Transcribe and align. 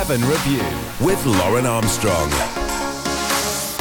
Devon 0.00 0.26
Review 0.26 0.62
with 1.06 1.26
Lauren 1.26 1.66
Armstrong. 1.66 2.30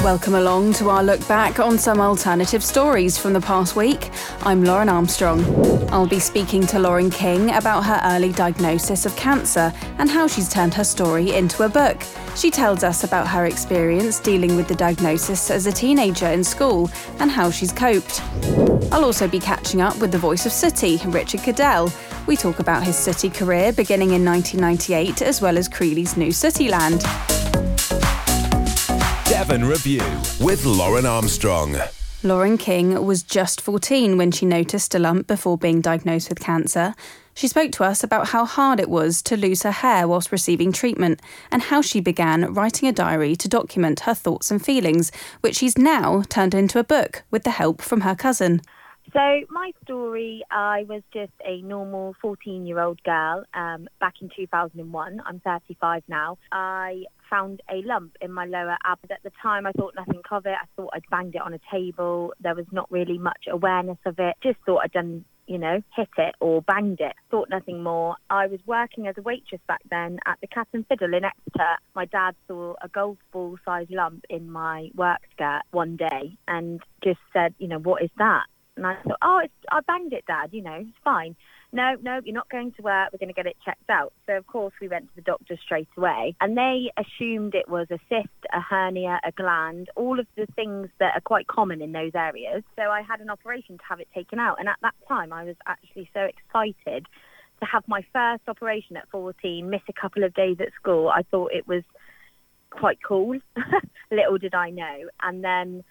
Welcome 0.04 0.36
along 0.36 0.74
to 0.74 0.90
our 0.90 1.02
look 1.02 1.26
back 1.30 1.62
on 1.62 1.78
some 1.78 2.02
alternative 2.02 2.62
stories 2.62 3.18
from 3.18 3.32
the 3.32 3.40
past 3.40 3.78
week. 3.78 4.12
I'm 4.42 4.66
Lauren 4.66 4.90
Armstrong. 4.90 5.42
I'll 5.90 6.08
be 6.08 6.20
speaking 6.20 6.68
to 6.68 6.80
Lauren 6.80 7.10
King 7.10 7.52
about 7.52 7.86
her 7.86 8.02
early 8.04 8.34
diagnosis 8.34 9.06
of 9.06 9.16
cancer 9.16 9.72
and 9.98 10.10
how 10.10 10.28
she's 10.28 10.50
turned 10.50 10.74
her 10.74 10.84
story 10.84 11.34
into 11.34 11.64
a 11.64 11.70
book. 11.70 12.04
She 12.36 12.52
tells 12.52 12.84
us 12.84 13.06
about 13.06 13.26
her 13.30 13.46
experience 13.46 14.20
dealing 14.20 14.58
with 14.58 14.68
the 14.68 14.76
diagnosis 14.76 15.50
as 15.50 15.68
a 15.68 15.72
teenager 15.72 16.28
in 16.28 16.44
school 16.44 16.92
and 17.20 17.32
how 17.32 17.50
she's 17.50 17.72
coped. 17.72 18.22
I'll 18.92 19.06
also 19.06 19.26
be 19.26 19.40
catching 19.40 19.80
up 19.80 19.98
with 20.00 20.12
the 20.12 20.18
voice 20.18 20.46
of 20.46 20.52
Sooty, 20.52 20.98
Richard 21.06 21.44
Cadell. 21.44 21.94
We 22.30 22.38
talk 22.38 22.60
about 22.60 22.84
his 22.84 22.96
Sooty 22.96 23.32
career 23.32 23.74
beginning 23.74 24.12
in 24.12 24.24
1998 24.24 25.24
as 25.24 25.42
well 25.42 25.58
as 25.58 25.68
Crealy's 25.68 26.16
new 26.16 26.28
Sootyland. 26.28 27.02
Devon 29.28 29.66
Review 29.66 30.04
with 30.40 30.64
Lauren 30.64 31.08
Armstrong. 31.08 31.76
Lauren 32.22 32.60
King 32.60 33.04
was 33.04 33.24
just 33.24 33.60
14 33.62 34.16
when 34.16 34.30
she 34.30 34.46
noticed 34.46 34.94
a 34.94 35.00
lump 35.00 35.26
before 35.26 35.58
being 35.58 35.82
diagnosed 35.82 36.30
with 36.30 36.40
cancer. 36.40 36.94
She 37.34 37.48
spoke 37.48 37.72
to 37.72 37.84
us 37.84 38.04
about 38.04 38.28
how 38.28 38.46
hard 38.46 38.80
it 38.80 38.92
was 38.92 39.24
to 39.24 39.36
lose 39.36 39.64
her 39.64 39.72
hair 39.72 40.08
whilst 40.08 40.32
receiving 40.32 40.72
treatment 40.72 41.20
and 41.50 41.64
how 41.64 41.82
she 41.82 42.00
began 42.00 42.54
writing 42.54 42.88
a 42.88 42.92
diary 42.92 43.36
to 43.38 43.48
document 43.48 44.02
her 44.02 44.14
thoughts 44.14 44.52
and 44.52 44.64
feelings, 44.64 45.12
which 45.42 45.56
she's 45.56 45.80
now 45.80 46.22
turned 46.30 46.54
into 46.54 46.78
a 46.78 46.84
book 46.84 47.24
with 47.32 47.44
the 47.44 47.50
help 47.50 47.82
from 47.82 48.02
her 48.02 48.14
cousin. 48.14 48.62
So 49.14 49.42
my 49.50 49.72
story, 49.84 50.44
I 50.52 50.86
was 50.88 51.02
just 51.12 51.32
a 51.44 51.62
normal 51.62 52.16
14-year-old 52.24 53.02
girl 53.04 53.44
um, 53.56 53.88
back 54.00 54.16
in 54.22 54.30
2001. 54.36 55.22
I'm 55.26 55.40
35 55.40 56.04
now. 56.08 56.38
I 56.52 57.04
found 57.28 57.62
a 57.72 57.82
lump 57.86 58.18
in 58.22 58.32
my 58.32 58.46
lower 58.46 58.78
abdomen. 58.86 59.18
At 59.18 59.24
the 59.24 59.32
time, 59.42 59.66
I 59.66 59.72
thought 59.72 59.96
nothing 59.96 60.22
of 60.30 60.46
it. 60.46 60.56
I 60.62 60.66
thought 60.76 60.92
I'd 60.94 61.10
banged 61.10 61.34
it 61.34 61.42
on 61.42 61.54
a 61.56 61.60
table. 61.72 62.34
There 62.40 62.54
was 62.54 62.66
not 62.72 62.92
really 62.92 63.18
much 63.18 63.46
awareness 63.50 63.98
of 64.06 64.20
it. 64.20 64.36
Just 64.44 64.60
thought 64.64 64.82
I'd 64.84 64.92
done, 64.92 65.26
you 65.48 65.58
know, 65.58 65.82
hit 65.96 66.10
it 66.18 66.36
or 66.40 66.62
banged 66.62 67.00
it. 67.00 67.14
Thought 67.32 67.50
nothing 67.50 67.82
more. 67.82 68.16
I 68.30 68.46
was 68.46 68.60
working 68.68 69.08
as 69.08 69.16
a 69.18 69.24
waitress 69.24 69.62
back 69.68 69.82
then 69.90 70.20
at 70.28 70.40
the 70.42 70.48
Cat 70.48 70.68
and 70.74 70.86
Fiddle 70.86 71.16
in 71.16 71.24
Exeter. 71.26 71.78
My 71.96 72.06
dad 72.06 72.36
saw 72.48 72.76
a 72.84 72.88
golf 72.88 73.18
ball 73.32 73.58
sized 73.66 73.90
lump 73.90 74.26
in 74.30 74.52
my 74.52 74.90
work 74.94 75.22
skirt 75.34 75.62
one 75.72 75.96
day 75.96 76.38
and 76.48 76.80
just 77.04 77.20
said, 77.34 77.56
you 77.58 77.68
know, 77.68 77.80
what 77.80 78.04
is 78.04 78.12
that? 78.20 78.44
And 78.80 78.88
I 78.88 78.96
thought, 79.04 79.18
oh, 79.22 79.42
I 79.72 79.82
banged 79.82 80.14
it, 80.14 80.26
Dad. 80.26 80.50
You 80.52 80.64
know, 80.64 80.78
it's 80.80 80.98
fine. 81.04 81.36
No, 81.72 81.96
no, 82.02 82.20
you're 82.24 82.34
not 82.34 82.50
going 82.50 82.72
to 82.72 82.82
work. 82.82 83.10
We're 83.12 83.20
going 83.20 83.28
to 83.28 83.34
get 83.34 83.46
it 83.46 83.58
checked 83.64 83.90
out. 83.90 84.14
So 84.26 84.38
of 84.38 84.48
course 84.48 84.74
we 84.82 84.88
went 84.88 85.10
to 85.10 85.16
the 85.18 85.22
doctor 85.22 85.56
straight 85.64 85.90
away, 85.98 86.36
and 86.42 86.58
they 86.58 86.92
assumed 86.98 87.54
it 87.54 87.70
was 87.70 87.88
a 87.92 88.00
cyst, 88.10 88.30
a 88.54 88.62
hernia, 88.62 89.20
a 89.24 89.32
gland, 89.32 89.90
all 89.96 90.20
of 90.20 90.26
the 90.36 90.48
things 90.56 90.88
that 91.00 91.14
are 91.16 91.22
quite 91.22 91.48
common 91.48 91.82
in 91.82 91.92
those 91.92 92.14
areas. 92.16 92.64
So 92.76 92.84
I 92.84 93.02
had 93.02 93.20
an 93.20 93.30
operation 93.30 93.78
to 93.78 93.84
have 93.88 94.00
it 94.00 94.08
taken 94.16 94.40
out, 94.40 94.60
and 94.60 94.68
at 94.68 94.78
that 94.82 94.96
time 95.08 95.32
I 95.32 95.44
was 95.44 95.58
actually 95.68 96.10
so 96.14 96.22
excited 96.22 97.06
to 97.60 97.66
have 97.66 97.84
my 97.88 98.04
first 98.14 98.44
operation 98.48 98.96
at 98.96 99.10
14, 99.10 99.70
miss 99.70 99.82
a 99.90 99.94
couple 99.94 100.24
of 100.24 100.34
days 100.34 100.58
at 100.62 100.70
school. 100.82 101.10
I 101.10 101.24
thought 101.30 101.52
it 101.54 101.68
was 101.68 101.84
quite 102.72 102.98
cool. 103.06 103.38
Little 104.12 104.38
did 104.40 104.56
I 104.56 104.72
know, 104.72 105.10
and 105.22 105.44
then 105.44 105.84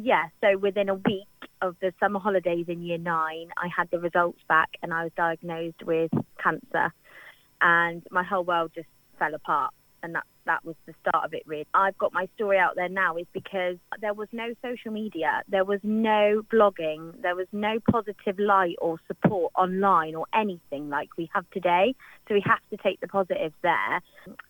yeah, 0.00 0.28
so 0.40 0.56
within 0.56 0.88
a 0.88 0.94
week 0.94 1.26
of 1.60 1.76
the 1.80 1.92
summer 1.98 2.20
holidays 2.20 2.66
in 2.68 2.82
year 2.82 2.98
nine, 2.98 3.48
I 3.56 3.68
had 3.74 3.90
the 3.90 3.98
results 3.98 4.40
back 4.48 4.70
and 4.82 4.92
I 4.94 5.04
was 5.04 5.12
diagnosed 5.16 5.82
with 5.84 6.10
cancer. 6.42 6.92
And 7.60 8.02
my 8.10 8.22
whole 8.22 8.44
world 8.44 8.70
just 8.74 8.88
fell 9.18 9.34
apart. 9.34 9.74
And 10.00 10.14
that, 10.14 10.22
that 10.46 10.64
was 10.64 10.76
the 10.86 10.94
start 11.00 11.24
of 11.24 11.34
it, 11.34 11.42
really. 11.44 11.66
I've 11.74 11.98
got 11.98 12.12
my 12.12 12.28
story 12.36 12.56
out 12.56 12.76
there 12.76 12.88
now 12.88 13.16
is 13.16 13.26
because 13.32 13.78
there 14.00 14.14
was 14.14 14.28
no 14.30 14.54
social 14.62 14.92
media, 14.92 15.42
there 15.48 15.64
was 15.64 15.80
no 15.82 16.42
blogging, 16.52 17.20
there 17.20 17.34
was 17.34 17.48
no 17.50 17.80
positive 17.90 18.38
light 18.38 18.76
or 18.80 19.00
support 19.08 19.52
online 19.56 20.14
or 20.14 20.26
anything 20.32 20.88
like 20.88 21.08
we 21.18 21.28
have 21.34 21.50
today. 21.50 21.96
So 22.28 22.34
we 22.34 22.44
have 22.46 22.60
to 22.70 22.76
take 22.76 23.00
the 23.00 23.08
positives 23.08 23.54
there. 23.62 24.00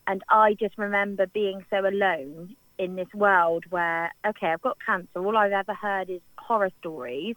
And 0.07 0.23
I 0.29 0.53
just 0.61 0.77
remember 0.77 1.27
being 1.27 1.65
so 1.71 1.79
alone 1.79 2.55
in 2.79 2.97
this 2.97 3.09
world 3.15 3.65
where, 3.71 4.13
okay, 4.27 4.49
I've 4.49 4.63
got 4.63 4.79
cancer. 4.85 5.09
All 5.17 5.37
I've 5.37 5.53
ever 5.53 5.75
heard 5.75 6.11
is 6.11 6.21
horror 6.39 6.71
stories. 6.81 7.37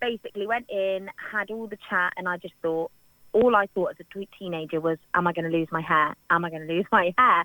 Basically, 0.00 0.46
went 0.46 0.70
in, 0.70 1.08
had 1.32 1.50
all 1.50 1.66
the 1.66 1.76
chat, 1.88 2.14
and 2.16 2.28
I 2.28 2.38
just 2.38 2.54
thought, 2.62 2.90
all 3.32 3.54
I 3.54 3.66
thought 3.74 3.90
as 3.90 3.96
a 4.00 4.26
teenager 4.38 4.80
was, 4.80 4.98
am 5.14 5.26
I 5.26 5.32
going 5.32 5.50
to 5.50 5.56
lose 5.56 5.68
my 5.70 5.82
hair? 5.82 6.16
Am 6.30 6.44
I 6.44 6.50
going 6.50 6.66
to 6.66 6.72
lose 6.72 6.86
my 6.90 7.12
hair? 7.18 7.44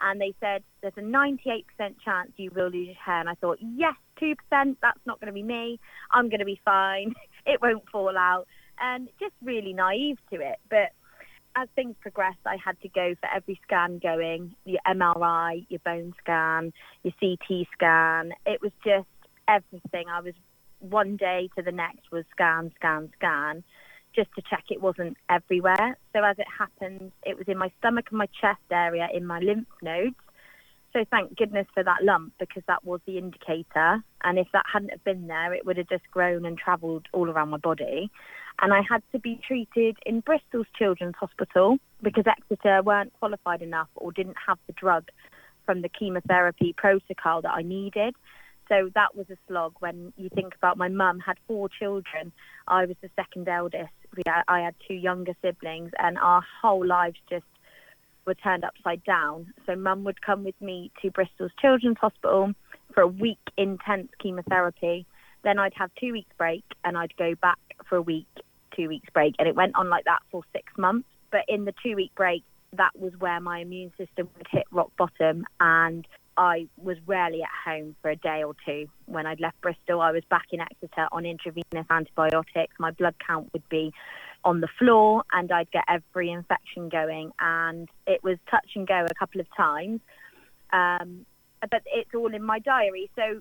And 0.00 0.20
they 0.20 0.34
said, 0.40 0.62
there's 0.82 0.94
a 0.96 1.00
98% 1.00 1.64
chance 2.04 2.30
you 2.36 2.50
will 2.54 2.68
lose 2.68 2.88
your 2.88 2.96
hair. 2.96 3.20
And 3.20 3.28
I 3.28 3.34
thought, 3.34 3.58
yes, 3.60 3.94
2%, 4.20 4.34
that's 4.82 5.00
not 5.06 5.20
going 5.20 5.28
to 5.28 5.32
be 5.32 5.42
me. 5.42 5.80
I'm 6.12 6.28
going 6.28 6.40
to 6.40 6.46
be 6.46 6.60
fine. 6.64 7.14
it 7.46 7.60
won't 7.62 7.88
fall 7.90 8.16
out. 8.16 8.46
And 8.78 9.08
just 9.18 9.32
really 9.42 9.72
naive 9.72 10.18
to 10.30 10.36
it. 10.36 10.58
But 10.68 10.92
as 11.56 11.68
things 11.74 11.96
progressed, 12.00 12.38
I 12.44 12.56
had 12.62 12.80
to 12.82 12.88
go 12.88 13.14
for 13.20 13.28
every 13.34 13.58
scan 13.64 13.98
going, 13.98 14.54
your 14.64 14.80
MRI, 14.86 15.66
your 15.68 15.80
bone 15.80 16.12
scan, 16.22 16.72
your 17.02 17.14
CT 17.18 17.66
scan. 17.72 18.32
It 18.44 18.60
was 18.60 18.72
just 18.84 19.08
everything. 19.48 20.04
I 20.12 20.20
was 20.20 20.34
one 20.80 21.16
day 21.16 21.48
to 21.56 21.62
the 21.62 21.72
next 21.72 22.12
was 22.12 22.24
scan, 22.30 22.72
scan, 22.76 23.10
scan, 23.16 23.64
just 24.14 24.28
to 24.36 24.42
check 24.48 24.64
it 24.70 24.82
wasn't 24.82 25.16
everywhere. 25.30 25.96
So 26.12 26.22
as 26.22 26.38
it 26.38 26.46
happened, 26.58 27.12
it 27.24 27.38
was 27.38 27.48
in 27.48 27.56
my 27.56 27.70
stomach 27.78 28.06
and 28.10 28.18
my 28.18 28.28
chest 28.38 28.60
area, 28.70 29.08
in 29.12 29.26
my 29.26 29.38
lymph 29.38 29.68
nodes. 29.82 30.16
So 30.92 31.04
thank 31.10 31.36
goodness 31.36 31.66
for 31.74 31.82
that 31.82 32.04
lump 32.04 32.34
because 32.38 32.62
that 32.68 32.84
was 32.84 33.00
the 33.06 33.18
indicator. 33.18 34.02
And 34.24 34.38
if 34.38 34.48
that 34.52 34.64
hadn't 34.70 34.90
have 34.90 35.04
been 35.04 35.26
there, 35.26 35.52
it 35.54 35.64
would 35.64 35.76
have 35.78 35.88
just 35.88 36.10
grown 36.10 36.44
and 36.44 36.56
travelled 36.56 37.06
all 37.12 37.30
around 37.30 37.50
my 37.50 37.58
body 37.58 38.10
and 38.60 38.72
I 38.72 38.80
had 38.88 39.02
to 39.12 39.18
be 39.18 39.40
treated 39.46 39.96
in 40.06 40.20
Bristol's 40.20 40.66
Children's 40.78 41.16
Hospital 41.18 41.78
because 42.02 42.24
Exeter 42.26 42.82
weren't 42.82 43.12
qualified 43.18 43.62
enough 43.62 43.88
or 43.96 44.12
didn't 44.12 44.36
have 44.46 44.58
the 44.66 44.72
drug 44.72 45.08
from 45.64 45.82
the 45.82 45.88
chemotherapy 45.88 46.74
protocol 46.76 47.42
that 47.42 47.52
I 47.52 47.62
needed. 47.62 48.14
So 48.68 48.90
that 48.94 49.14
was 49.14 49.26
a 49.30 49.36
slog 49.46 49.74
when 49.78 50.12
you 50.16 50.28
think 50.34 50.54
about 50.56 50.76
my 50.76 50.88
mum 50.88 51.20
had 51.20 51.36
four 51.46 51.68
children. 51.68 52.32
I 52.66 52.86
was 52.86 52.96
the 53.00 53.10
second 53.14 53.48
eldest. 53.48 53.92
I 54.26 54.60
had 54.60 54.74
two 54.88 54.94
younger 54.94 55.34
siblings 55.42 55.92
and 55.98 56.18
our 56.18 56.42
whole 56.62 56.84
lives 56.84 57.18
just 57.30 57.44
were 58.26 58.34
turned 58.34 58.64
upside 58.64 59.04
down. 59.04 59.52
So 59.66 59.76
mum 59.76 60.02
would 60.04 60.20
come 60.20 60.42
with 60.44 60.60
me 60.60 60.90
to 61.02 61.10
Bristol's 61.10 61.52
Children's 61.60 61.98
Hospital 61.98 62.52
for 62.92 63.02
a 63.02 63.06
week 63.06 63.38
intense 63.56 64.08
chemotherapy. 64.20 65.06
Then 65.44 65.58
I'd 65.58 65.74
have 65.74 65.90
two 66.00 66.12
weeks 66.12 66.32
break 66.36 66.64
and 66.84 66.96
I'd 66.96 67.16
go 67.16 67.34
back 67.36 67.58
for 67.88 67.96
a 67.96 68.02
week 68.02 68.26
two 68.74 68.88
weeks 68.88 69.08
break, 69.12 69.34
and 69.38 69.48
it 69.48 69.54
went 69.54 69.76
on 69.76 69.88
like 69.88 70.04
that 70.04 70.20
for 70.30 70.42
six 70.52 70.72
months. 70.76 71.08
But 71.30 71.42
in 71.48 71.64
the 71.64 71.74
two 71.82 71.96
week 71.96 72.14
break, 72.14 72.42
that 72.72 72.98
was 72.98 73.12
where 73.18 73.40
my 73.40 73.60
immune 73.60 73.92
system 73.96 74.28
would 74.36 74.46
hit 74.50 74.64
rock 74.70 74.90
bottom, 74.96 75.44
and 75.60 76.06
I 76.36 76.68
was 76.76 76.98
rarely 77.06 77.42
at 77.42 77.48
home 77.64 77.96
for 78.02 78.10
a 78.10 78.16
day 78.16 78.42
or 78.42 78.54
two. 78.64 78.86
When 79.06 79.26
I'd 79.26 79.40
left 79.40 79.60
Bristol, 79.60 80.00
I 80.00 80.12
was 80.12 80.22
back 80.28 80.46
in 80.52 80.60
Exeter 80.60 81.08
on 81.12 81.24
intravenous 81.24 81.86
antibiotics. 81.90 82.74
My 82.78 82.90
blood 82.90 83.14
count 83.26 83.52
would 83.52 83.66
be 83.68 83.92
on 84.44 84.60
the 84.60 84.68
floor, 84.78 85.24
and 85.32 85.50
I'd 85.50 85.70
get 85.70 85.84
every 85.88 86.30
infection 86.30 86.88
going. 86.88 87.32
And 87.40 87.88
it 88.06 88.22
was 88.22 88.38
touch 88.50 88.70
and 88.74 88.86
go 88.86 89.06
a 89.08 89.14
couple 89.14 89.40
of 89.40 89.46
times. 89.56 90.00
Um, 90.72 91.24
but 91.60 91.82
it's 91.86 92.14
all 92.14 92.34
in 92.34 92.42
my 92.42 92.58
diary. 92.58 93.10
So 93.16 93.40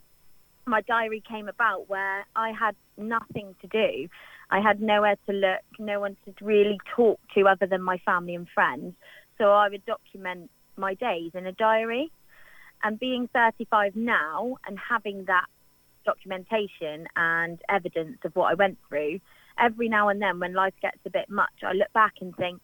my 0.65 0.81
diary 0.81 1.21
came 1.27 1.47
about 1.49 1.89
where 1.89 2.25
I 2.35 2.51
had 2.51 2.75
nothing 2.97 3.55
to 3.61 3.67
do. 3.67 4.07
I 4.49 4.59
had 4.59 4.81
nowhere 4.81 5.17
to 5.27 5.33
look, 5.33 5.61
no 5.79 5.99
one 5.99 6.17
to 6.25 6.45
really 6.45 6.77
talk 6.95 7.19
to 7.35 7.47
other 7.47 7.65
than 7.65 7.81
my 7.81 7.97
family 7.99 8.35
and 8.35 8.47
friends. 8.53 8.95
So 9.37 9.51
I 9.51 9.69
would 9.69 9.85
document 9.85 10.49
my 10.77 10.93
days 10.93 11.31
in 11.33 11.45
a 11.45 11.51
diary. 11.51 12.11
And 12.83 12.99
being 12.99 13.27
35 13.33 13.95
now 13.95 14.57
and 14.67 14.77
having 14.77 15.25
that 15.25 15.45
documentation 16.05 17.07
and 17.15 17.59
evidence 17.69 18.19
of 18.23 18.35
what 18.35 18.51
I 18.51 18.53
went 18.53 18.77
through, 18.87 19.19
every 19.59 19.89
now 19.89 20.09
and 20.09 20.21
then 20.21 20.39
when 20.39 20.53
life 20.53 20.75
gets 20.81 20.99
a 21.05 21.09
bit 21.09 21.29
much, 21.29 21.63
I 21.63 21.73
look 21.73 21.91
back 21.93 22.15
and 22.21 22.35
think, 22.35 22.61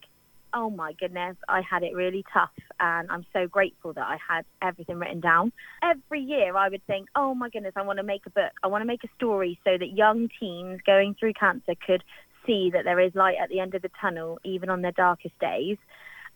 oh 0.53 0.69
my 0.69 0.93
goodness, 0.93 1.37
I 1.47 1.61
had 1.61 1.83
it 1.83 1.95
really 1.95 2.23
tough 2.33 2.51
and 2.79 3.09
I'm 3.11 3.25
so 3.33 3.47
grateful 3.47 3.93
that 3.93 4.05
I 4.05 4.17
had 4.27 4.45
everything 4.61 4.97
written 4.99 5.19
down. 5.19 5.51
Every 5.83 6.21
year 6.21 6.55
I 6.55 6.69
would 6.69 6.85
think, 6.87 7.07
oh 7.15 7.33
my 7.33 7.49
goodness, 7.49 7.73
I 7.75 7.83
want 7.83 7.97
to 7.97 8.03
make 8.03 8.25
a 8.25 8.29
book. 8.29 8.51
I 8.63 8.67
want 8.67 8.81
to 8.81 8.85
make 8.85 9.03
a 9.03 9.09
story 9.15 9.59
so 9.63 9.77
that 9.77 9.95
young 9.95 10.29
teens 10.39 10.79
going 10.85 11.15
through 11.19 11.33
cancer 11.33 11.73
could 11.85 12.03
see 12.45 12.71
that 12.73 12.83
there 12.83 12.99
is 12.99 13.13
light 13.15 13.35
at 13.41 13.49
the 13.49 13.59
end 13.59 13.75
of 13.75 13.81
the 13.81 13.91
tunnel, 13.99 14.39
even 14.43 14.69
on 14.69 14.81
their 14.81 14.91
darkest 14.91 15.37
days. 15.39 15.77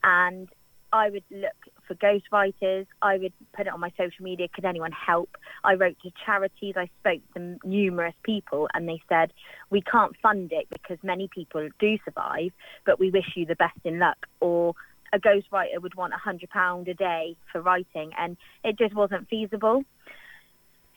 And 0.04 0.48
I 0.96 1.10
would 1.10 1.26
look 1.30 1.74
for 1.86 1.96
ghostwriters. 1.96 2.88
I 3.02 3.18
would 3.18 3.34
put 3.54 3.68
it 3.68 3.74
on 3.74 3.82
my 3.82 3.92
social 3.98 4.24
media. 4.24 4.48
Could 4.48 4.64
anyone 4.64 4.94
help? 4.94 5.36
I 5.62 5.74
wrote 5.74 5.98
to 6.04 6.12
charities. 6.26 6.76
I 6.78 6.90
spoke 7.02 7.22
to 7.34 7.58
numerous 7.66 8.16
people, 8.24 8.70
and 8.74 8.88
they 8.88 9.02
said, 9.10 9.34
We 9.70 9.82
can't 9.82 10.16
fund 10.24 10.54
it 10.54 10.68
because 10.70 10.98
many 11.04 11.28
people 11.28 11.68
do 11.80 11.98
survive, 12.06 12.52
but 12.86 12.98
we 12.98 13.12
wish 13.12 13.26
you 13.36 13.46
the 13.46 13.58
best 13.58 13.78
in 13.84 14.00
luck. 14.00 14.26
Or 14.40 14.74
a 15.12 15.20
ghostwriter 15.20 15.82
would 15.82 15.96
want 15.96 16.14
a 16.14 16.18
hundred 16.18 16.50
pound 16.50 16.88
a 16.88 16.94
day 16.94 17.36
for 17.52 17.62
writing, 17.62 18.12
and 18.18 18.38
it 18.64 18.78
just 18.78 18.96
wasn't 18.96 19.28
feasible. 19.28 19.84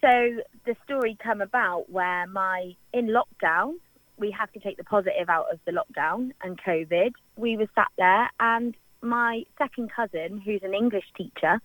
So 0.01 0.43
the 0.65 0.77
story 0.85 1.19
come 1.21 1.41
about 1.41 1.91
where 1.91 2.29
my 2.29 2.75
in 2.93 3.09
lockdown, 3.09 3.75
we 4.17 4.31
have 4.31 4.53
to 4.53 4.61
take 4.61 4.77
the 4.77 4.85
positive 4.85 5.29
out 5.29 5.47
of 5.53 5.59
the 5.67 5.73
lockdown 5.73 6.31
and 6.41 6.57
COVID. 6.63 7.15
We 7.37 7.57
were 7.57 7.69
sat 7.75 7.89
there, 7.99 8.31
and 8.39 8.77
my 9.03 9.43
second 9.57 9.91
cousin, 9.95 10.41
who's 10.45 10.63
an 10.63 10.75
English 10.75 11.05
teacher, 11.17 11.61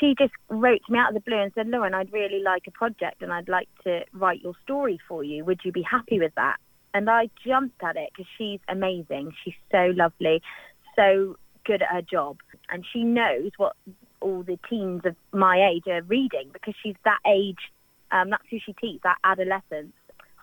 she 0.00 0.14
just 0.18 0.32
wrote 0.48 0.80
to 0.86 0.92
me 0.92 0.98
out 0.98 1.08
of 1.08 1.14
the 1.14 1.20
blue 1.20 1.40
and 1.40 1.52
said, 1.54 1.68
Lauren, 1.68 1.94
I'd 1.94 2.12
really 2.12 2.42
like 2.42 2.64
a 2.66 2.70
project 2.70 3.22
and 3.22 3.32
I'd 3.32 3.48
like 3.48 3.68
to 3.84 4.00
write 4.12 4.42
your 4.42 4.54
story 4.62 4.98
for 5.08 5.22
you. 5.22 5.44
Would 5.44 5.60
you 5.64 5.72
be 5.72 5.82
happy 5.82 6.18
with 6.18 6.34
that? 6.36 6.56
And 6.92 7.08
I 7.10 7.28
jumped 7.46 7.82
at 7.82 7.96
it 7.96 8.10
because 8.12 8.30
she's 8.38 8.60
amazing. 8.68 9.32
She's 9.44 9.54
so 9.70 9.92
lovely, 9.94 10.42
so 10.96 11.36
good 11.64 11.82
at 11.82 11.88
her 11.88 12.02
job. 12.02 12.38
And 12.70 12.84
she 12.92 13.02
knows 13.02 13.50
what 13.56 13.76
all 14.20 14.42
the 14.42 14.58
teens 14.68 15.02
of 15.04 15.16
my 15.32 15.70
age 15.72 15.84
are 15.86 16.02
reading 16.02 16.50
because 16.52 16.74
she's 16.82 16.96
that 17.04 17.18
age. 17.26 17.58
Um, 18.10 18.30
that's 18.30 18.44
who 18.50 18.58
she 18.64 18.72
teaches, 18.74 19.00
that 19.02 19.18
adolescence 19.24 19.92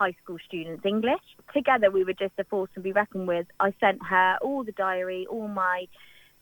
high 0.01 0.15
school 0.23 0.37
students 0.47 0.83
English. 0.83 1.21
Together, 1.53 1.91
we 1.91 2.03
were 2.03 2.13
just 2.13 2.33
a 2.39 2.43
force 2.45 2.71
to 2.73 2.81
be 2.81 2.91
reckoned 2.91 3.27
with. 3.27 3.45
I 3.59 3.71
sent 3.79 3.99
her 4.09 4.37
all 4.41 4.63
the 4.63 4.71
diary, 4.71 5.27
all 5.29 5.47
my 5.47 5.85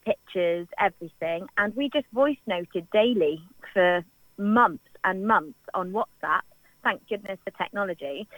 pictures, 0.05 0.65
everything, 0.79 1.45
and 1.57 1.75
we 1.75 1.89
just 1.93 2.07
voice 2.13 2.41
noted 2.47 2.87
daily 2.93 3.41
for 3.73 4.05
months 4.37 4.89
and 5.03 5.27
months 5.27 5.59
on 5.73 5.91
WhatsApp. 5.91 6.45
Thank 6.85 7.01
goodness 7.09 7.37
for 7.43 7.51
technology. 7.51 8.29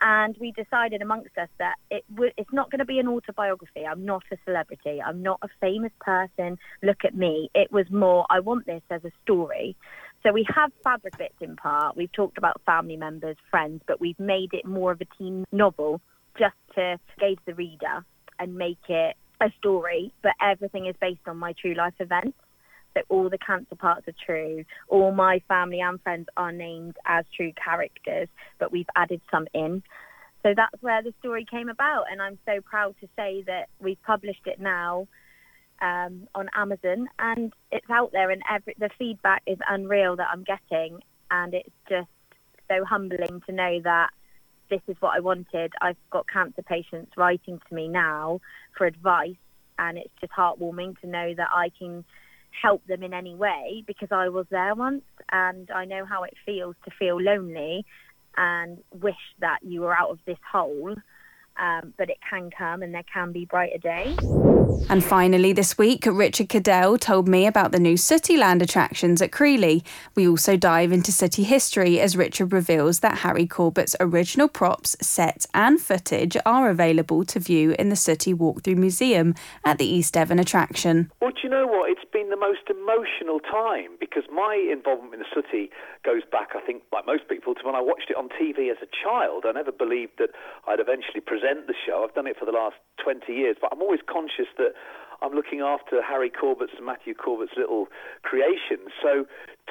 And 0.00 0.36
we 0.40 0.50
decided 0.50 1.02
amongst 1.02 1.38
us 1.38 1.48
that 1.58 1.76
it 1.88 2.04
w- 2.12 2.32
it's 2.36 2.52
not 2.52 2.68
going 2.70 2.80
to 2.80 2.84
be 2.94 2.98
an 2.98 3.06
autobiography. 3.06 3.86
I'm 3.86 4.04
not 4.04 4.24
a 4.32 4.36
celebrity. 4.44 5.00
I'm 5.00 5.22
not 5.22 5.38
a 5.42 5.48
famous 5.60 5.92
person. 6.00 6.58
Look 6.82 7.04
at 7.04 7.14
me. 7.14 7.48
It 7.54 7.70
was 7.70 7.86
more, 7.90 8.26
I 8.28 8.40
want 8.40 8.66
this 8.66 8.82
as 8.90 9.04
a 9.04 9.12
story. 9.22 9.76
So 10.24 10.32
we 10.32 10.46
have 10.54 10.72
fabric 10.82 11.18
bits 11.18 11.34
in 11.40 11.54
part. 11.54 11.96
We've 11.96 12.12
talked 12.12 12.38
about 12.38 12.60
family 12.64 12.96
members, 12.96 13.36
friends, 13.50 13.82
but 13.86 14.00
we've 14.00 14.18
made 14.18 14.54
it 14.54 14.64
more 14.64 14.92
of 14.92 15.00
a 15.02 15.04
teen 15.18 15.44
novel 15.52 16.00
just 16.38 16.56
to 16.74 16.98
engage 17.20 17.38
the 17.44 17.54
reader 17.54 18.04
and 18.38 18.56
make 18.56 18.78
it 18.88 19.16
a 19.40 19.50
story, 19.58 20.12
but 20.22 20.32
everything 20.40 20.86
is 20.86 20.94
based 21.00 21.20
on 21.26 21.36
my 21.36 21.52
true 21.60 21.74
life 21.74 21.94
events. 22.00 22.38
So 22.94 23.02
all 23.08 23.28
the 23.28 23.38
cancer 23.38 23.74
parts 23.74 24.08
are 24.08 24.14
true. 24.24 24.64
All 24.88 25.12
my 25.12 25.40
family 25.46 25.80
and 25.80 26.00
friends 26.00 26.28
are 26.36 26.52
named 26.52 26.96
as 27.04 27.26
true 27.36 27.52
characters, 27.62 28.28
but 28.58 28.72
we've 28.72 28.88
added 28.96 29.20
some 29.30 29.46
in. 29.52 29.82
So 30.42 30.54
that's 30.56 30.80
where 30.80 31.02
the 31.02 31.12
story 31.18 31.46
came 31.50 31.68
about, 31.68 32.04
and 32.10 32.22
I'm 32.22 32.38
so 32.46 32.60
proud 32.60 32.94
to 33.00 33.08
say 33.16 33.42
that 33.46 33.68
we've 33.78 34.02
published 34.02 34.46
it 34.46 34.60
now 34.60 35.06
um, 35.84 36.26
on 36.34 36.48
Amazon, 36.56 37.08
and 37.18 37.52
it's 37.70 37.88
out 37.90 38.10
there, 38.12 38.30
and 38.30 38.42
every 38.50 38.74
the 38.78 38.88
feedback 38.98 39.42
is 39.46 39.58
unreal 39.68 40.16
that 40.16 40.28
I'm 40.32 40.44
getting, 40.44 41.00
and 41.30 41.52
it's 41.52 41.68
just 41.88 42.08
so 42.68 42.84
humbling 42.84 43.42
to 43.46 43.52
know 43.52 43.80
that 43.84 44.10
this 44.70 44.80
is 44.88 44.96
what 45.00 45.14
I 45.14 45.20
wanted. 45.20 45.72
I've 45.82 45.98
got 46.10 46.26
cancer 46.26 46.62
patients 46.62 47.12
writing 47.18 47.60
to 47.68 47.74
me 47.74 47.88
now 47.88 48.40
for 48.76 48.86
advice, 48.86 49.36
and 49.78 49.98
it's 49.98 50.14
just 50.20 50.32
heartwarming 50.32 50.98
to 51.02 51.06
know 51.06 51.34
that 51.34 51.48
I 51.52 51.70
can 51.78 52.04
help 52.62 52.86
them 52.86 53.02
in 53.02 53.12
any 53.12 53.34
way 53.34 53.84
because 53.86 54.08
I 54.10 54.28
was 54.28 54.46
there 54.50 54.74
once 54.76 55.02
and 55.32 55.68
I 55.72 55.84
know 55.86 56.04
how 56.04 56.22
it 56.22 56.34
feels 56.46 56.76
to 56.84 56.92
feel 56.96 57.20
lonely 57.20 57.84
and 58.36 58.78
wish 58.92 59.16
that 59.40 59.58
you 59.62 59.80
were 59.80 59.94
out 59.94 60.10
of 60.10 60.20
this 60.24 60.38
hole 60.52 60.94
um, 61.58 61.94
but 61.96 62.10
it 62.10 62.18
can 62.28 62.50
come 62.50 62.82
and 62.82 62.94
there 62.94 63.04
can 63.12 63.32
be 63.32 63.44
brighter 63.44 63.78
days. 63.78 64.18
And 64.88 65.02
finally, 65.02 65.52
this 65.52 65.78
week, 65.78 66.04
Richard 66.06 66.48
Cadell 66.48 66.98
told 66.98 67.28
me 67.28 67.46
about 67.46 67.72
the 67.72 67.78
new 67.78 67.94
Sootyland 67.94 68.60
attractions 68.60 69.22
at 69.22 69.30
Crealy. 69.30 69.84
We 70.14 70.28
also 70.28 70.56
dive 70.56 70.92
into 70.92 71.12
Sooty 71.12 71.44
history 71.44 72.00
as 72.00 72.16
Richard 72.16 72.52
reveals 72.52 73.00
that 73.00 73.18
Harry 73.18 73.46
Corbett's 73.46 73.96
original 74.00 74.48
props, 74.48 74.96
sets, 75.00 75.46
and 75.54 75.80
footage 75.80 76.36
are 76.44 76.70
available 76.70 77.24
to 77.26 77.40
view 77.40 77.74
in 77.78 77.88
the 77.88 77.96
Sooty 77.96 78.34
Walkthrough 78.34 78.76
Museum 78.76 79.34
at 79.64 79.78
the 79.78 79.86
East 79.86 80.14
Devon 80.14 80.38
attraction. 80.38 81.10
Well, 81.20 81.30
do 81.30 81.40
you 81.42 81.48
know 81.48 81.66
what? 81.66 81.90
It's 81.90 82.10
been 82.12 82.30
the 82.30 82.36
most 82.36 82.68
emotional 82.68 83.40
time 83.40 83.96
because 84.00 84.24
my 84.32 84.54
involvement 84.70 85.14
in 85.14 85.20
the 85.20 85.26
Sooty 85.32 85.70
goes 86.04 86.22
back, 86.30 86.50
I 86.54 86.60
think, 86.60 86.82
like 86.92 87.06
most 87.06 87.28
people, 87.28 87.54
to 87.54 87.62
when 87.64 87.74
I 87.74 87.80
watched 87.80 88.10
it 88.10 88.16
on 88.16 88.28
TV 88.28 88.70
as 88.70 88.78
a 88.82 88.88
child. 88.90 89.44
I 89.46 89.52
never 89.52 89.72
believed 89.72 90.12
that 90.18 90.30
I'd 90.66 90.80
eventually 90.80 91.20
present 91.20 91.43
present 91.44 91.66
the 91.66 91.74
show. 91.86 92.04
I've 92.06 92.14
done 92.14 92.26
it 92.26 92.36
for 92.38 92.44
the 92.44 92.52
last 92.52 92.76
20 93.02 93.32
years, 93.32 93.56
but 93.60 93.70
I'm 93.72 93.82
always 93.82 94.00
conscious 94.10 94.46
that 94.58 94.72
I'm 95.22 95.32
looking 95.32 95.60
after 95.60 96.02
Harry 96.02 96.30
Corbett's 96.30 96.72
and 96.76 96.86
Matthew 96.86 97.14
Corbett's 97.14 97.52
little 97.56 97.86
creations. 98.22 98.90
So 99.02 99.24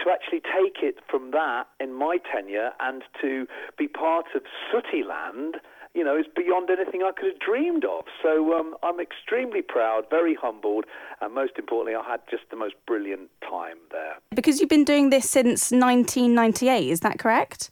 to 0.04 0.12
actually 0.12 0.42
take 0.42 0.82
it 0.82 0.98
from 1.10 1.32
that 1.32 1.66
in 1.80 1.94
my 1.94 2.18
tenure 2.32 2.72
and 2.80 3.04
to 3.22 3.46
be 3.78 3.88
part 3.88 4.26
of 4.36 4.44
Sootyland, 4.72 5.54
you 5.94 6.04
know, 6.04 6.18
is 6.18 6.26
beyond 6.36 6.70
anything 6.72 7.04
I 7.04 7.12
could 7.12 7.34
have 7.34 7.40
dreamed 7.40 7.86
of. 7.86 8.06
So 8.22 8.54
um, 8.54 8.76
I'm 8.82 9.00
extremely 9.00 9.62
proud, 9.62 10.06
very 10.10 10.36
humbled, 10.36 10.86
and 11.22 11.34
most 11.34 11.54
importantly, 11.58 11.94
I 11.96 12.10
had 12.10 12.22
just 12.30 12.44
the 12.50 12.58
most 12.58 12.74
brilliant 12.88 13.30
time 13.42 13.78
there. 13.92 14.16
Because 14.34 14.60
you've 14.60 14.70
been 14.70 14.86
doing 14.86 15.12
this 15.12 15.30
since 15.30 15.72
1998, 15.72 16.90
is 16.90 17.02
that 17.02 17.20
correct? 17.20 17.70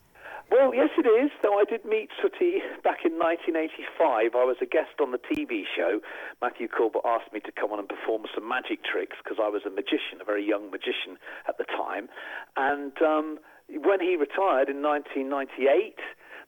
Well, 0.51 0.75
yes, 0.75 0.89
it 1.00 1.07
is. 1.07 1.31
Though 1.42 1.57
I 1.57 1.63
did 1.63 1.86
meet 1.86 2.09
Sooty 2.19 2.59
back 2.83 3.07
in 3.07 3.15
1985. 3.15 4.36
I 4.36 4.44
was 4.44 4.57
a 4.59 4.68
guest 4.68 5.00
on 5.00 5.15
the 5.15 5.18
TV 5.18 5.63
show. 5.63 6.03
Matthew 6.42 6.68
Corbett 6.68 7.07
asked 7.07 7.31
me 7.31 7.39
to 7.48 7.53
come 7.56 7.71
on 7.71 7.80
and 7.80 7.88
perform 7.88 8.27
some 8.36 8.44
magic 8.44 8.83
tricks 8.83 9.15
because 9.24 9.39
I 9.39 9.48
was 9.48 9.63
a 9.65 9.71
magician, 9.71 10.19
a 10.19 10.27
very 10.27 10.44
young 10.44 10.69
magician 10.69 11.15
at 11.48 11.57
the 11.57 11.63
time. 11.63 12.12
And 12.59 12.92
um, 13.00 13.39
when 13.71 14.03
he 14.03 14.19
retired 14.19 14.68
in 14.68 14.83
1998, 14.83 15.95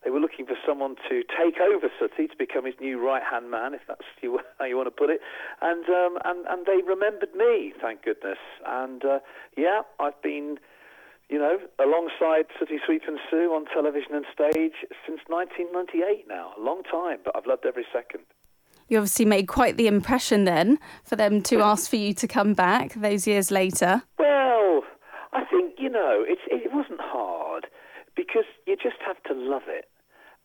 they 0.04 0.12
were 0.12 0.20
looking 0.20 0.46
for 0.46 0.60
someone 0.68 1.00
to 1.08 1.24
take 1.24 1.64
over 1.64 1.88
Sooty 1.96 2.28
to 2.28 2.36
become 2.36 2.66
his 2.68 2.76
new 2.84 3.00
right 3.00 3.24
hand 3.24 3.50
man, 3.50 3.74
if 3.74 3.88
that's 3.88 4.04
how 4.60 4.66
you 4.66 4.76
want 4.76 4.88
to 4.88 4.92
put 4.92 5.16
it. 5.16 5.24
And 5.64 5.88
um, 5.88 6.20
and 6.28 6.44
and 6.52 6.68
they 6.68 6.84
remembered 6.84 7.32
me, 7.32 7.72
thank 7.80 8.04
goodness. 8.04 8.44
And 8.68 9.00
uh, 9.06 9.20
yeah, 9.56 9.88
I've 10.00 10.20
been 10.22 10.60
you 11.34 11.40
know, 11.40 11.58
alongside 11.84 12.46
Sooty 12.60 12.78
Sweep 12.86 13.02
and 13.08 13.18
Sue 13.28 13.52
on 13.56 13.66
television 13.66 14.14
and 14.14 14.24
stage 14.32 14.86
since 15.04 15.20
1998 15.26 16.28
now. 16.30 16.52
A 16.56 16.62
long 16.62 16.84
time, 16.84 17.22
but 17.26 17.36
I've 17.36 17.48
loved 17.48 17.66
every 17.66 17.88
second. 17.92 18.22
You 18.88 19.00
obviously 19.00 19.26
made 19.26 19.48
quite 19.48 19.76
the 19.76 19.88
impression 19.88 20.44
then 20.44 20.78
for 21.04 21.16
them 21.16 21.42
to 21.50 21.62
ask 21.62 21.90
for 21.90 21.96
you 21.96 22.14
to 22.14 22.28
come 22.28 22.54
back 22.54 22.94
those 22.94 23.26
years 23.26 23.50
later. 23.50 24.04
Well, 24.20 24.84
I 25.32 25.44
think, 25.46 25.74
you 25.80 25.90
know, 25.90 26.24
it, 26.24 26.38
it 26.52 26.72
wasn't 26.72 27.02
hard 27.02 27.66
because 28.16 28.46
you 28.68 28.76
just 28.76 28.98
have 29.04 29.18
to 29.24 29.34
love 29.34 29.64
it. 29.66 29.90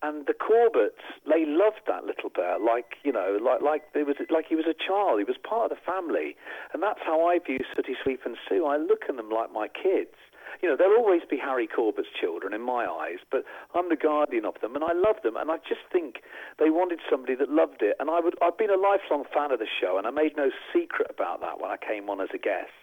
And 0.00 0.26
the 0.26 0.34
Corbetts, 0.34 1.02
they 1.26 1.44
loved 1.44 1.82
that 1.88 2.04
little 2.04 2.30
bear, 2.30 2.58
like 2.58 3.02
you 3.02 3.12
know, 3.12 3.38
like 3.42 3.62
like 3.62 3.82
it 3.94 4.06
was 4.06 4.16
like 4.30 4.46
he 4.48 4.54
was 4.54 4.66
a 4.66 4.74
child. 4.74 5.18
He 5.18 5.24
was 5.24 5.36
part 5.42 5.70
of 5.70 5.76
the 5.76 5.82
family, 5.84 6.36
and 6.72 6.82
that's 6.82 7.00
how 7.04 7.26
I 7.26 7.38
view 7.38 7.58
Sooty 7.74 7.96
Sweep 8.02 8.20
and 8.24 8.36
Sue. 8.48 8.64
I 8.64 8.76
look 8.76 9.10
at 9.10 9.16
them 9.16 9.30
like 9.30 9.52
my 9.52 9.66
kids 9.66 10.14
you 10.62 10.68
know, 10.68 10.76
there'll 10.76 10.98
always 10.98 11.22
be 11.28 11.38
Harry 11.38 11.68
Corbett's 11.68 12.08
children 12.18 12.52
in 12.52 12.62
my 12.62 12.86
eyes, 12.86 13.18
but 13.30 13.44
I'm 13.74 13.88
the 13.88 13.96
guardian 13.96 14.44
of 14.44 14.54
them, 14.60 14.74
and 14.74 14.84
I 14.84 14.92
love 14.92 15.22
them, 15.22 15.36
and 15.36 15.50
I 15.50 15.56
just 15.58 15.86
think 15.92 16.22
they 16.58 16.70
wanted 16.70 17.00
somebody 17.10 17.34
that 17.36 17.50
loved 17.50 17.82
it, 17.82 17.96
and 18.00 18.10
I 18.10 18.20
would, 18.20 18.34
I've 18.42 18.58
been 18.58 18.70
a 18.70 18.80
lifelong 18.80 19.24
fan 19.32 19.52
of 19.52 19.58
the 19.58 19.70
show, 19.70 19.98
and 19.98 20.06
I 20.06 20.10
made 20.10 20.36
no 20.36 20.50
secret 20.74 21.08
about 21.10 21.40
that 21.42 21.60
when 21.60 21.70
I 21.70 21.76
came 21.76 22.10
on 22.10 22.20
as 22.20 22.30
a 22.34 22.38
guest, 22.38 22.74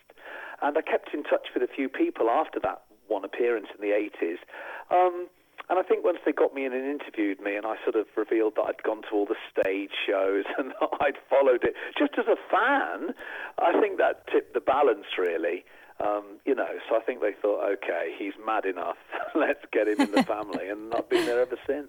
and 0.61 0.77
I 0.77 0.81
kept 0.81 1.13
in 1.13 1.23
touch 1.23 1.51
with 1.53 1.63
a 1.63 1.73
few 1.73 1.89
people 1.89 2.29
after 2.29 2.59
that 2.61 2.83
one 3.07 3.25
appearance 3.25 3.67
in 3.75 3.81
the 3.81 3.93
80s. 3.93 4.39
Um, 4.89 5.27
and 5.69 5.79
I 5.79 5.83
think 5.83 6.03
once 6.03 6.19
they 6.25 6.31
got 6.31 6.53
me 6.53 6.65
in 6.65 6.73
and 6.73 6.85
interviewed 6.85 7.41
me, 7.41 7.55
and 7.55 7.65
I 7.65 7.75
sort 7.83 7.95
of 7.95 8.05
revealed 8.15 8.53
that 8.55 8.63
I'd 8.63 8.83
gone 8.83 9.01
to 9.03 9.09
all 9.13 9.25
the 9.25 9.35
stage 9.51 9.91
shows 10.05 10.45
and 10.57 10.73
I'd 11.01 11.17
followed 11.29 11.63
it 11.63 11.73
just 11.97 12.13
as 12.17 12.25
a 12.27 12.37
fan, 12.49 13.13
I 13.57 13.79
think 13.79 13.97
that 13.97 14.27
tipped 14.27 14.53
the 14.53 14.61
balance 14.61 15.05
really. 15.17 15.65
Um, 16.03 16.39
you 16.45 16.53
know, 16.53 16.67
so 16.89 16.97
I 16.97 16.99
think 16.99 17.21
they 17.21 17.31
thought, 17.41 17.63
okay, 17.71 18.13
he's 18.17 18.33
mad 18.45 18.65
enough. 18.65 18.97
Let's 19.35 19.63
get 19.71 19.87
him 19.87 20.01
in 20.01 20.11
the 20.11 20.23
family, 20.23 20.67
and 20.67 20.93
I've 20.93 21.07
been 21.07 21.25
there 21.25 21.39
ever 21.39 21.57
since. 21.65 21.87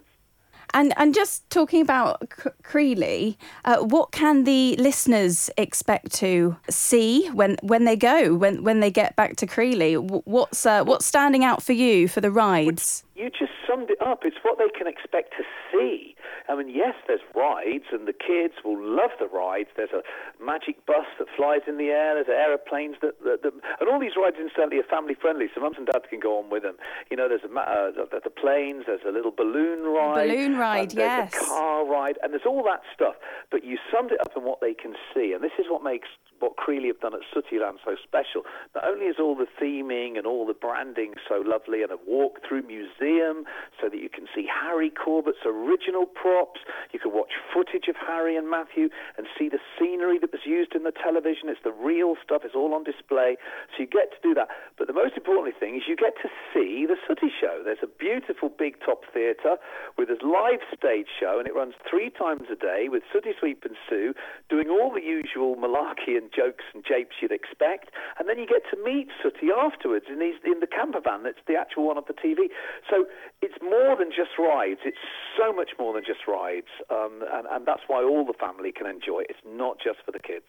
And 0.73 0.93
and 0.97 1.13
just 1.13 1.49
talking 1.49 1.81
about 1.81 2.21
C- 2.41 2.49
Crealy, 2.63 3.37
uh, 3.65 3.77
what 3.79 4.11
can 4.11 4.43
the 4.43 4.75
listeners 4.77 5.49
expect 5.57 6.11
to 6.15 6.57
see 6.69 7.27
when, 7.29 7.57
when 7.63 7.85
they 7.85 7.95
go 7.95 8.35
when 8.35 8.63
when 8.63 8.79
they 8.79 8.91
get 8.91 9.15
back 9.15 9.37
to 9.37 9.47
Crealy? 9.47 9.97
What's 10.25 10.65
uh, 10.65 10.83
what's 10.83 11.05
standing 11.05 11.43
out 11.43 11.63
for 11.63 11.73
you 11.73 12.07
for 12.07 12.21
the 12.21 12.31
rides? 12.31 13.03
You 13.15 13.29
just 13.29 13.51
summed 13.77 13.89
it 13.89 14.01
up. 14.01 14.21
It's 14.23 14.37
what 14.41 14.57
they 14.57 14.69
can 14.77 14.87
expect 14.87 15.33
to 15.37 15.43
see. 15.71 16.15
I 16.49 16.55
mean, 16.55 16.69
yes, 16.69 16.95
there's 17.07 17.21
rides, 17.35 17.85
and 17.91 18.07
the 18.07 18.13
kids 18.13 18.55
will 18.63 18.79
love 18.79 19.11
the 19.19 19.27
rides. 19.27 19.69
There's 19.75 19.91
a 19.91 20.01
magic 20.43 20.85
bus 20.85 21.05
that 21.19 21.27
flies 21.35 21.61
in 21.67 21.77
the 21.77 21.89
air. 21.89 22.15
There's 22.15 22.27
aeroplanes 22.29 22.95
that, 23.01 23.21
that, 23.23 23.43
that 23.43 23.53
and 23.79 23.89
all 23.89 23.99
these 23.99 24.15
rides, 24.17 24.37
incidentally, 24.39 24.79
are 24.79 24.89
family 24.89 25.15
friendly, 25.19 25.47
so 25.53 25.61
mums 25.61 25.77
and 25.77 25.85
dads 25.85 26.05
can 26.09 26.19
go 26.19 26.39
on 26.39 26.49
with 26.49 26.63
them. 26.63 26.77
You 27.11 27.17
know, 27.17 27.27
there's 27.27 27.43
a, 27.43 27.53
uh, 27.53 27.91
the, 27.91 28.19
the 28.23 28.29
planes. 28.29 28.83
There's 28.87 29.01
a 29.07 29.11
little 29.11 29.31
balloon 29.31 29.83
ride. 29.83 30.27
Balloon 30.27 30.57
ride, 30.57 30.93
yes. 30.93 31.33
A 31.33 31.45
car 31.45 31.76
ride, 31.85 32.17
and 32.23 32.33
there's 32.33 32.45
all 32.47 32.63
that 32.63 32.81
stuff. 32.93 33.15
But 33.51 33.63
you 33.63 33.77
summed 33.91 34.11
it 34.11 34.21
up 34.21 34.31
in 34.35 34.43
what 34.43 34.61
they 34.61 34.73
can 34.73 34.93
see, 35.13 35.33
and 35.33 35.43
this 35.43 35.55
is 35.59 35.65
what 35.69 35.83
makes 35.83 36.07
what 36.39 36.53
Crealy 36.55 36.87
have 36.87 36.99
done 36.99 37.13
at 37.13 37.25
Sootyland 37.33 37.81
so 37.83 37.95
special. 38.03 38.43
Not 38.75 38.85
only 38.85 39.05
is 39.07 39.17
all 39.19 39.35
the 39.35 39.47
theming 39.59 40.17
and 40.17 40.27
all 40.27 40.45
the 40.45 40.53
branding 40.53 41.15
so 41.27 41.41
lovely, 41.43 41.81
and 41.81 41.91
a 41.91 41.97
walk 42.05 42.39
through 42.47 42.61
museum 42.61 43.45
so 43.81 43.89
that 43.89 43.97
you 43.97 44.09
can 44.09 44.27
see 44.35 44.45
Harry 44.45 44.91
Corbett's 44.91 45.41
original 45.45 46.05
props, 46.05 46.61
you 46.93 46.99
can 46.99 47.11
watch 47.11 47.33
footage 47.53 47.87
of 47.87 47.95
Harry 47.95 48.37
and 48.37 48.49
Matthew 48.49 48.89
and 49.17 49.25
see 49.37 49.49
the 49.49 49.59
scenery 49.79 50.19
that 50.19 50.31
was 50.31 50.45
used 50.45 50.75
in 50.75 50.83
the 50.83 50.93
television. 50.93 51.49
It's 51.49 51.63
the 51.63 51.71
real 51.71 52.15
stuff. 52.23 52.41
It's 52.45 52.55
all 52.55 52.73
on 52.73 52.83
display. 52.83 53.37
So 53.73 53.83
you 53.83 53.87
get 53.87 54.11
to 54.13 54.21
do 54.21 54.33
that. 54.35 54.49
But 54.77 54.87
the 54.87 54.93
most 54.93 55.17
important 55.17 55.57
thing 55.59 55.75
is 55.75 55.83
you 55.87 55.95
get 55.95 56.13
to 56.21 56.29
see 56.53 56.85
the 56.85 56.97
Sooty 57.07 57.33
Show. 57.33 57.61
There's 57.63 57.83
a 57.83 57.87
beautiful 57.87 58.49
big 58.49 58.79
top 58.85 59.03
theatre 59.13 59.57
with 59.97 60.09
a 60.09 60.17
live 60.25 60.61
stage 60.75 61.07
show, 61.19 61.39
and 61.39 61.47
it 61.47 61.55
runs 61.55 61.66
three 61.89 62.09
times 62.09 62.47
a 62.51 62.55
day 62.55 62.87
with 62.89 63.03
Sooty 63.11 63.31
Sweep 63.39 63.63
and 63.65 63.75
Sue 63.89 64.13
doing 64.49 64.69
all 64.69 64.91
the 64.93 65.01
usual 65.01 65.55
malarkey 65.55 66.17
and 66.17 66.31
jokes 66.31 66.65
and 66.73 66.83
japes 66.83 67.17
you'd 67.21 67.31
expect. 67.31 67.91
And 68.19 68.27
then 68.27 68.37
you 68.37 68.47
get 68.47 68.63
to 68.71 68.77
meet 68.83 69.09
Sooty 69.21 69.51
afterwards 69.51 70.05
in, 70.09 70.19
these, 70.19 70.35
in 70.43 70.59
the 70.59 70.67
camper 70.67 71.01
van 71.01 71.23
that's 71.23 71.43
the 71.47 71.55
actual 71.55 71.87
one 71.87 71.97
on 71.97 72.03
the 72.07 72.13
TV. 72.13 72.49
So 72.89 73.05
it's 73.41 73.57
more 73.61 73.95
than 73.95 74.09
just 74.09 74.37
rides. 74.39 74.81
It's 74.85 75.03
so 75.37 75.53
much 75.53 75.71
more 75.79 75.93
than 75.93 76.03
just 76.03 76.27
rides. 76.27 76.71
Um, 76.89 77.23
and, 77.31 77.47
and 77.49 77.65
that's 77.65 77.83
why 77.87 78.03
all 78.03 78.25
the 78.25 78.37
family 78.37 78.71
can 78.71 78.87
enjoy 78.87 79.21
it. 79.21 79.27
It's 79.29 79.45
not 79.45 79.77
just 79.77 79.99
for 80.05 80.11
the 80.11 80.19
kids. 80.19 80.45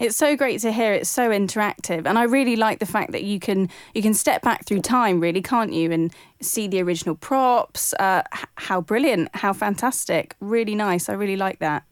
It's 0.00 0.16
so 0.16 0.34
great 0.34 0.60
to 0.62 0.72
hear. 0.72 0.94
It's 0.94 1.10
so 1.10 1.28
interactive, 1.28 2.06
and 2.06 2.18
I 2.18 2.22
really 2.22 2.56
like 2.56 2.78
the 2.78 2.86
fact 2.86 3.12
that 3.12 3.22
you 3.22 3.38
can 3.38 3.68
you 3.92 4.00
can 4.00 4.14
step 4.14 4.40
back 4.40 4.64
through 4.64 4.80
time, 4.80 5.20
really, 5.20 5.42
can't 5.42 5.74
you, 5.74 5.92
and 5.92 6.10
see 6.40 6.68
the 6.68 6.80
original 6.80 7.14
props. 7.14 7.92
Uh, 8.00 8.22
how 8.54 8.80
brilliant! 8.80 9.28
How 9.34 9.52
fantastic! 9.52 10.36
Really 10.40 10.74
nice. 10.74 11.10
I 11.10 11.12
really 11.12 11.36
like 11.36 11.58
that. 11.58 11.84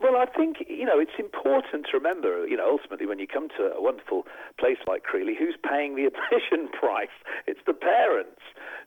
Well, 0.00 0.16
I 0.16 0.26
think 0.26 0.64
you 0.68 0.84
know 0.84 0.98
it's 0.98 1.16
important 1.18 1.86
to 1.92 1.96
remember. 1.96 2.44
You 2.46 2.56
know, 2.56 2.68
ultimately, 2.68 3.06
when 3.06 3.20
you 3.20 3.28
come 3.28 3.48
to 3.56 3.72
a 3.72 3.80
wonderful 3.80 4.26
place 4.58 4.78
like 4.88 5.04
Crealy, 5.04 5.38
who's 5.38 5.56
paying 5.62 5.94
the 5.94 6.04
admission 6.10 6.68
price? 6.68 7.14
It's 7.46 7.60
the 7.66 7.72
parents. 7.72 8.40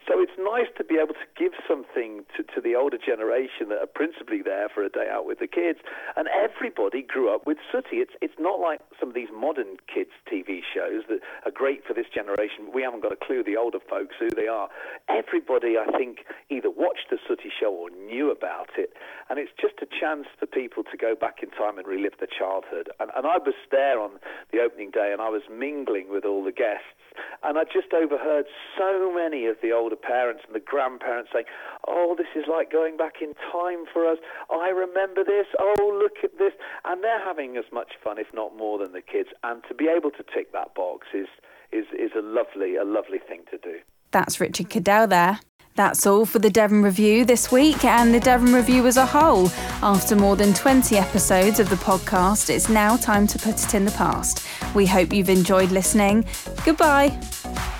So 0.06 0.22
it's 0.22 0.36
nice 0.38 0.70
to 0.77 0.84
be 0.84 0.96
able 0.96 1.16
to 1.16 1.27
give 1.38 1.54
something 1.68 2.24
to, 2.36 2.44
to 2.44 2.62
the 2.62 2.75
older 2.75 2.98
generation 2.98 3.70
that 3.70 3.80
are 3.82 3.89
principally 3.89 4.42
there 4.42 4.70
for 4.70 4.84
a 4.84 4.89
day 4.89 5.08
out 5.10 5.25
with 5.25 5.39
the 5.39 5.48
kids. 5.48 5.80
And 6.16 6.27
everybody 6.30 7.01
grew 7.01 7.34
up 7.34 7.48
with 7.48 7.58
Sooty. 7.72 7.98
It's 8.04 8.13
it's 8.22 8.38
not 8.39 8.60
like 8.60 8.80
some 9.00 9.10
of 9.10 9.16
these 9.16 9.32
modern 9.34 9.77
kids 9.88 10.12
TV 10.32 10.62
shows 10.62 11.04
that 11.10 11.20
are 11.46 11.51
great 11.51 11.86
for 11.86 11.94
this 11.94 12.08
generation. 12.13 12.72
We 12.74 12.84
haven't 12.84 13.01
got 13.01 13.12
a 13.12 13.20
clue 13.20 13.44
the 13.44 13.58
older 13.58 13.80
folks 13.89 14.16
who 14.20 14.30
they 14.30 14.48
are. 14.48 14.70
Everybody, 15.10 15.77
I 15.77 15.86
think, 15.98 16.25
either 16.50 16.70
watched 16.70 17.10
the 17.10 17.18
Sooty 17.27 17.50
show 17.50 17.74
or 17.74 17.89
knew 17.89 18.32
about 18.32 18.70
it. 18.77 18.94
And 19.30 19.39
it's 19.39 19.51
just 19.60 19.75
a 19.82 19.88
chance 19.88 20.27
for 20.39 20.46
people 20.46 20.84
to 20.84 20.98
go 20.98 21.16
back 21.16 21.44
in 21.44 21.50
time 21.51 21.77
and 21.77 21.88
relive 21.88 22.18
their 22.20 22.32
childhood. 22.32 22.89
And, 23.00 23.12
and 23.16 23.25
I 23.25 23.38
was 23.38 23.56
there 23.72 24.00
on 24.00 24.20
the 24.51 24.60
opening 24.60 24.92
day 24.92 25.12
and 25.12 25.22
I 25.22 25.30
was 25.30 25.44
mingling 25.51 26.10
with 26.10 26.25
all 26.25 26.44
the 26.44 26.51
guests. 26.51 26.96
And 27.44 27.58
I 27.58 27.63
just 27.63 27.94
overheard 27.94 28.46
so 28.77 29.12
many 29.13 29.48
of 29.48 29.58
the 29.62 29.72
older 29.88 29.96
parents 29.96 30.44
and 30.46 30.53
the 30.53 30.60
grandparents 30.60 31.29
saying, 31.32 31.46
Oh, 31.88 32.15
this 32.17 32.27
is 32.36 32.44
like 32.50 32.72
going 32.72 32.98
back 32.98 33.15
in 33.22 33.34
time 33.51 33.86
for 33.91 34.06
us. 34.06 34.17
I 34.51 34.70
remember 34.70 35.24
this. 35.24 35.48
Oh, 35.58 36.00
look 36.01 36.24
at 36.24 36.38
this. 36.38 36.51
And 36.84 37.03
they're 37.03 37.24
having 37.24 37.56
as 37.56 37.65
much 37.72 37.94
fun, 38.03 38.17
if 38.20 38.27
not 38.34 38.58
more, 38.58 38.77
than 38.79 38.91
the 38.91 39.01
kids. 39.01 39.29
And 39.44 39.63
to 39.70 39.74
be 39.74 39.88
able 39.88 40.12
to 40.12 40.24
tick 40.24 40.51
that 40.51 40.75
box 40.75 41.08
is, 41.13 41.27
is, 41.72 41.86
is 41.94 42.12
a 42.17 42.22
lovely, 42.22 42.75
a 42.75 42.84
lovely 42.84 43.20
thing 43.20 43.44
to 43.51 43.58
do. 43.58 43.79
That's 44.12 44.41
Richard 44.41 44.70
Cadell 44.70 45.08
there. 45.08 45.39
That's 45.75 46.08
all 46.08 46.25
for 46.25 46.39
the 46.39 46.50
Devon 46.50 46.82
Review 46.82 47.24
this 47.24 47.51
week 47.51 47.86
and 47.86 48.12
the 48.12 48.20
Devon 48.20 48.51
Review 48.51 48.88
as 48.88 48.98
a 48.98 49.06
whole. 49.06 49.50
After 49.84 50.15
more 50.15 50.36
than 50.36 50.53
20 50.53 50.98
episodes 50.98 51.60
of 51.60 51.70
the 51.70 51.75
podcast, 51.75 52.50
it's 52.50 52.67
now 52.67 52.98
time 52.98 53.27
to 53.27 53.38
put 53.38 53.63
it 53.63 53.75
in 53.75 53.86
the 53.86 53.91
past. 53.91 54.46
We 54.74 54.88
hope 54.88 55.13
you've 55.13 55.29
enjoyed 55.29 55.72
listening. 55.72 56.25
Goodbye. 56.65 57.20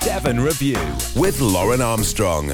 Devon 0.08 0.40
Review 0.40 0.80
with 1.18 1.42
Lauren 1.42 1.82
Armstrong. 1.82 2.54